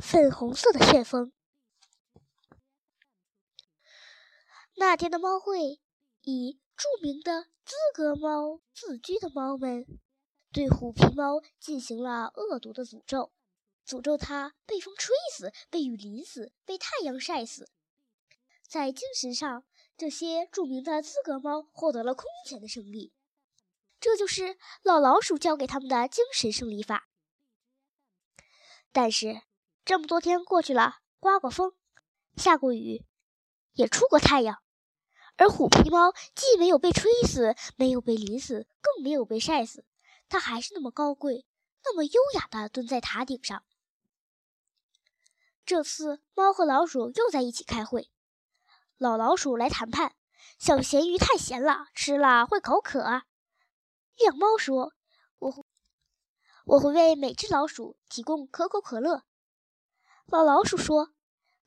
[0.00, 1.32] 粉红色的旋风。
[4.74, 5.80] 那天的猫会
[6.22, 9.86] 以著名的资格猫自居的猫们，
[10.52, 13.32] 对虎皮猫进行了恶毒的诅咒，
[13.84, 17.68] 诅咒它被风吹死、被雨淋死、被太阳晒死。
[18.68, 19.64] 在精神上，
[19.96, 23.12] 这些著名的资格猫获得了空前的胜利。
[23.98, 27.08] 这就是老老鼠教给他们的精神胜利法。
[28.92, 29.42] 但是，
[29.88, 31.72] 这么多天过去了，刮过风，
[32.36, 33.06] 下过雨，
[33.72, 34.62] 也出过太阳，
[35.38, 39.86] 而虎皮猫既没有被吹死，没有被淋死，更没有被晒死，
[40.28, 41.46] 它还是那么高贵，
[41.84, 43.64] 那么优雅地蹲在塔顶上。
[45.64, 48.10] 这次，猫和老鼠又在一起开会。
[48.98, 50.14] 老老鼠来谈判，
[50.58, 53.00] 小咸鱼太咸了，吃了会口渴。
[54.18, 54.92] 亮猫说
[55.40, 55.64] ：“我会
[56.66, 59.22] 我会为每只老鼠提供可口可乐。”
[60.30, 61.14] 老老鼠说：“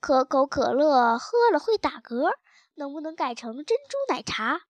[0.00, 2.34] 可口可乐喝了会打嗝，
[2.74, 4.66] 能不能改成珍珠奶茶？”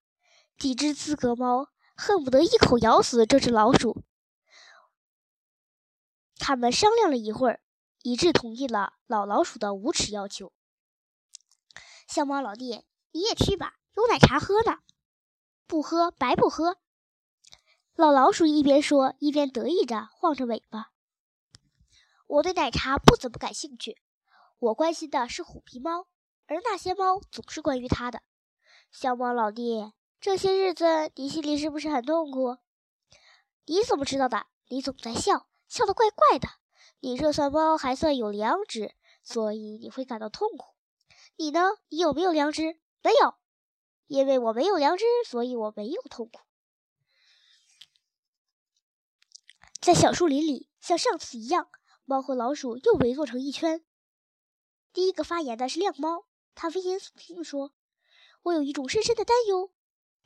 [0.56, 4.04] 几只资格猫恨不得一口咬死这只老鼠。
[6.36, 7.60] 他们商量了一会儿，
[8.02, 10.52] 一致同意了老老鼠的无耻要求。
[12.06, 14.78] 小猫老弟，你也去吧，有奶茶喝呢。
[15.66, 16.76] 不喝白不喝。
[17.96, 20.92] 老老鼠一边说，一边得意着晃着尾巴。
[22.30, 24.00] 我对奶茶不怎么感兴趣，
[24.60, 26.06] 我关心的是虎皮猫，
[26.46, 28.22] 而那些猫总是关于它的。
[28.92, 32.58] 小猫老弟，这些日子你心里是不是很痛苦？
[33.66, 34.46] 你怎么知道的？
[34.68, 36.48] 你总在笑，笑得怪怪的。
[37.00, 38.94] 你这算猫还算有良知，
[39.24, 40.68] 所以你会感到痛苦。
[41.34, 41.70] 你呢？
[41.88, 42.78] 你有没有良知？
[43.02, 43.34] 没有，
[44.06, 46.40] 因为我没有良知，所以我没有痛苦。
[49.80, 51.68] 在小树林里，像上次一样，
[52.10, 53.84] 猫和老鼠又围坐成一圈。
[54.92, 57.72] 第一个发言的是亮猫，他危言耸听地说
[58.42, 59.72] ：“我有一种深深的担忧，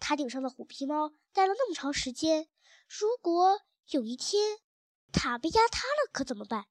[0.00, 2.48] 塔顶上的虎皮猫待了那么长时间，
[2.88, 4.60] 如果有一天
[5.12, 6.68] 塔被压塌了，可怎么办？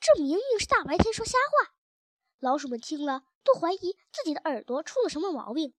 [0.00, 1.74] 这明明是大白天说瞎话。”
[2.40, 5.74] 老鼠们听了，都怀疑自己的耳朵出了什么毛病。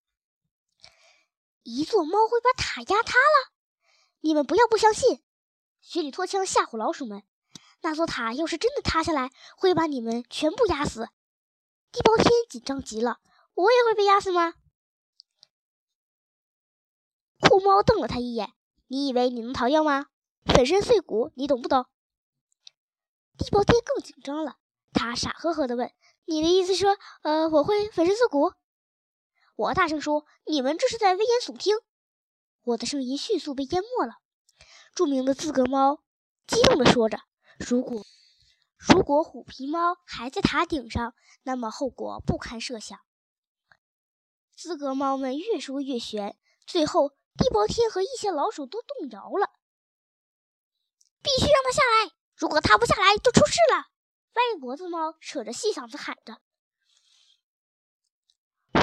[1.63, 3.51] 一座猫会把塔压塌了？
[4.19, 5.23] 你们不要不相信！
[5.81, 7.23] 雪里拖枪吓唬老鼠们。
[7.83, 11.09] 那座塔要是真的塌下来，会把你们全部压死。
[11.91, 13.19] 地包天紧张极了，
[13.53, 14.53] 我也会被压死吗？
[17.41, 18.53] 酷猫瞪了他一眼
[18.87, 20.07] ：“你以为你能逃掉吗？
[20.45, 21.85] 粉身碎骨，你懂不懂？”
[23.37, 24.55] 地包天更紧张了，
[24.93, 25.91] 他傻呵呵地问。
[26.25, 28.53] 你的意思说，呃，我会粉身碎骨？
[29.57, 31.75] 我大声说：“你们这是在危言耸听！”
[32.63, 34.19] 我的声音迅速被淹没了。
[34.95, 35.99] 著名的资格猫
[36.47, 37.19] 激动地说着
[37.59, 38.05] ：“如果
[38.77, 42.99] 如果虎皮猫还在塔顶上，那么后果不堪设想。”
[44.55, 49.51] 资格猫们越说越悬，最后地包天和一些老鼠都动摇了。
[51.21, 52.11] 必须让它下来！
[52.35, 53.87] 如果它不下来，就出事了。
[54.33, 56.41] 歪脖子猫扯着细嗓子喊着：“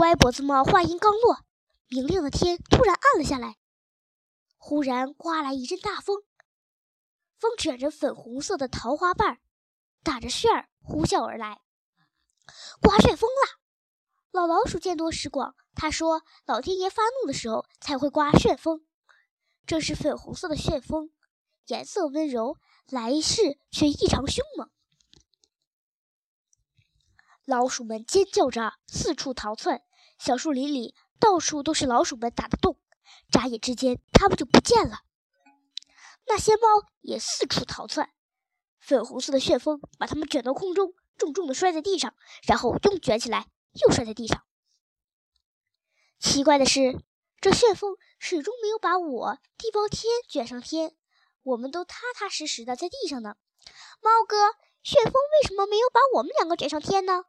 [0.00, 1.44] 歪脖子猫！”话音刚落，
[1.88, 3.58] 明亮的天突然暗了下来。
[4.56, 6.22] 忽然刮来一阵大风，
[7.40, 9.40] 风卷着粉红色的桃花瓣，
[10.02, 11.62] 打着旋儿呼啸而来。
[12.82, 13.58] 刮旋风了！
[14.30, 18.84] 老老鼠见多识广，他说：“老天爷发怒的时候才会刮旋风。
[19.64, 21.10] 这是粉红色的旋风，
[21.66, 24.70] 颜色温柔，来势却异常凶猛。”
[27.46, 29.82] 老鼠们尖叫着四处逃窜，
[30.18, 32.78] 小树林里到处都是老鼠们打的洞，
[33.32, 34.98] 眨眼之间，它们就不见了。
[36.32, 38.12] 那些猫也四处逃窜，
[38.78, 42.14] 粉红色的旋风把它们卷到空中，重重地摔在地上，
[42.46, 43.48] 然后又卷起来，
[43.84, 44.44] 又摔在地上。
[46.20, 47.02] 奇怪的是，
[47.40, 50.96] 这旋风始终没有把我地包天卷上天，
[51.42, 53.34] 我们都踏踏实实的在地上呢。
[54.00, 54.36] 猫哥，
[54.84, 57.24] 旋风为什么没有把我们两个卷上天呢？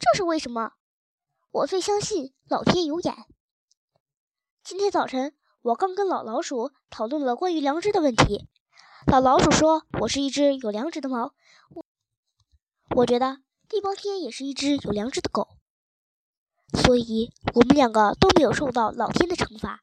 [0.00, 0.72] 这是为什么？
[1.50, 3.26] 我最相信老天有眼。
[4.64, 5.36] 今天早晨，
[5.68, 8.48] 我刚跟老老鼠讨论了关于良知的问题。
[9.06, 11.34] 老老鼠说：“我是一只有良知的猫。”
[11.74, 11.84] 我
[12.96, 13.36] 我觉得
[13.68, 15.46] 地包天也是一只有良知的狗。
[16.72, 19.82] 所以，我们两个都没有受到老天的惩罚。